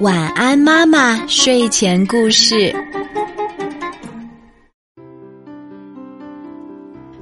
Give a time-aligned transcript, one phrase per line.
[0.00, 1.26] 晚安，妈妈。
[1.26, 2.74] 睡前故事。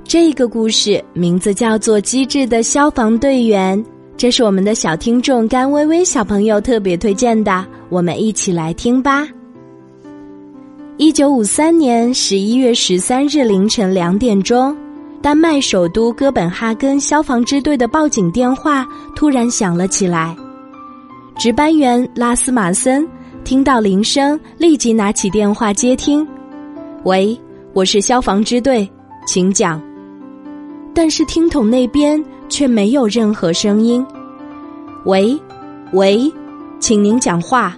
[0.05, 3.83] 这个故事名字叫做《机智的消防队员》，
[4.17, 9.27] 这是我们的小听众甘微微小朋友特别推荐的，我们一起来听吧。
[10.99, 14.77] 一九五三年十一月十三日凌晨两点钟，
[15.23, 20.37] 丹麦首都哥本哈根消防支队的报警电话突然响了起来。
[21.43, 23.05] 值班员拉斯马森
[23.43, 26.25] 听到铃声，立即拿起电话接听
[27.03, 27.37] ：“喂，
[27.73, 28.89] 我是消防支队，
[29.27, 29.83] 请讲。”
[30.95, 34.07] 但是听筒那边却没有任何声音。
[35.05, 35.37] “喂，
[35.93, 36.33] 喂，
[36.79, 37.77] 请您讲话。”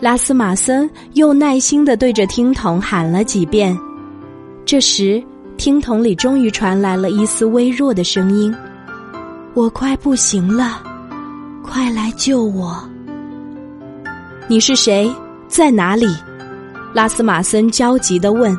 [0.00, 3.78] 拉斯马森又耐心的对着听筒喊了几遍。
[4.64, 5.22] 这时，
[5.58, 8.54] 听筒里终于传来了一丝微弱的声音
[9.52, 10.82] ：“我快不行了。”
[11.66, 12.86] 快来救我！
[14.46, 15.10] 你是谁？
[15.48, 16.06] 在哪里？
[16.92, 18.56] 拉斯马森焦急的问。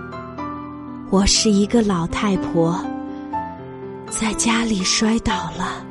[1.11, 2.83] 我是一个老太婆，
[4.09, 5.86] 在家里摔倒了，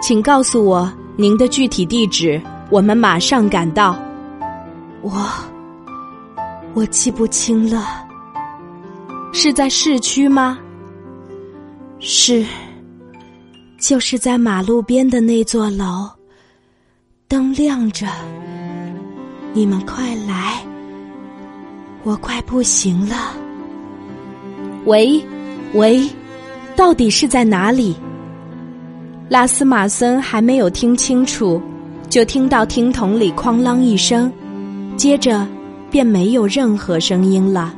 [0.00, 3.96] 请告诉我您的具体地址，我们马上赶到。
[5.02, 5.12] 我
[6.74, 8.04] 我记不清了，
[9.32, 10.58] 是在市区吗？
[12.00, 12.44] 是，
[13.78, 16.08] 就是在马路边的那座楼。
[17.28, 18.06] 灯亮着，
[19.52, 20.64] 你们快来！
[22.04, 23.34] 我快不行了。
[24.84, 25.20] 喂，
[25.74, 26.08] 喂，
[26.76, 27.96] 到底是在哪里？
[29.28, 31.60] 拉斯马森还没有听清楚，
[32.08, 34.32] 就听到听筒里哐啷一声，
[34.96, 35.44] 接着
[35.90, 37.74] 便没有任何声音了。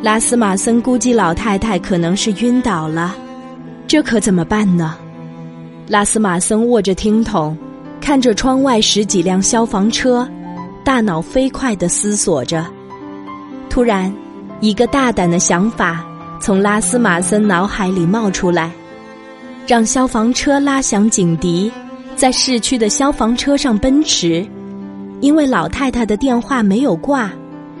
[0.00, 3.14] 拉斯马森估计老太太可能是晕倒了，
[3.86, 4.96] 这可怎么办呢？
[5.88, 7.56] 拉斯马森握着听筒。
[7.98, 10.28] 看着窗外十几辆消防车，
[10.84, 12.64] 大脑飞快的思索着。
[13.68, 14.14] 突然，
[14.60, 16.04] 一个大胆的想法
[16.40, 18.70] 从拉斯马森脑海里冒出来：
[19.66, 21.68] 让消防车拉响警笛，
[22.14, 24.46] 在市区的消防车上奔驰。
[25.20, 27.32] 因为老太太的电话没有挂，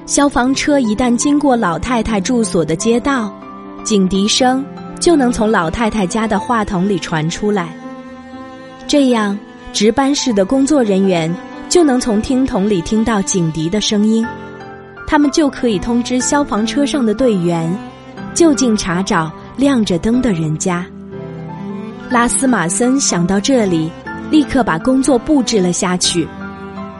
[0.06, 3.32] 消防车一旦经过老太太住所的街道，
[3.84, 4.64] 警笛声
[5.00, 7.68] 就能从老太太家的话筒里传出来。
[8.86, 9.38] 这样。
[9.72, 11.30] 值班室的工作人员
[11.68, 14.26] 就能从听筒里听到警笛的声音，
[15.06, 17.70] 他们就可以通知消防车上的队员，
[18.32, 20.86] 就近查找亮着灯的人家。
[22.08, 23.90] 拉斯马森想到这里，
[24.30, 26.26] 立刻把工作布置了下去。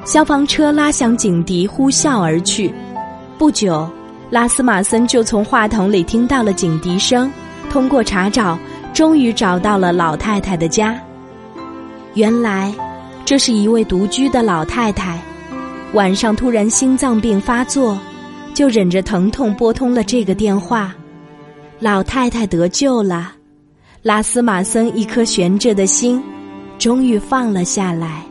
[0.04, 2.70] 消防车拉响警笛，呼啸而去。
[3.38, 3.88] 不久，
[4.28, 7.32] 拉斯马森就从话筒里听到了警笛声，
[7.76, 8.58] 通过查找，
[8.94, 10.98] 终于找到了老太太的家。
[12.14, 12.74] 原来，
[13.22, 15.20] 这是一位独居的老太太，
[15.92, 18.00] 晚上突然心脏病发作，
[18.54, 20.94] 就忍着疼痛拨通了这个电话。
[21.78, 23.34] 老太太得救了，
[24.00, 26.22] 拉斯马森一颗悬着的心，
[26.78, 28.22] 终于放了下来。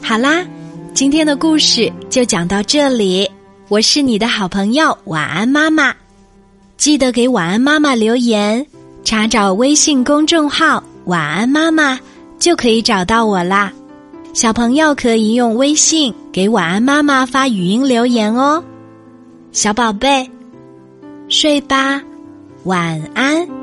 [0.00, 0.46] 好啦，
[0.94, 3.28] 今天的故事就讲到这里。
[3.68, 5.94] 我是你的好朋友晚安妈妈，
[6.78, 8.66] 记得给晚安妈妈留言。
[9.04, 12.00] 查找微信公众号“晚安妈妈”，
[12.40, 13.70] 就可以找到我啦。
[14.32, 18.64] 小朋友可以用微信给晚安妈妈发语音留言哦。
[19.52, 20.30] 小宝贝，
[21.28, 22.02] 睡吧，
[22.64, 23.57] 晚安。